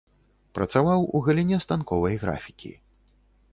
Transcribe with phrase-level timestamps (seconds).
[0.59, 2.75] Працаваў у галіне станковай графікі.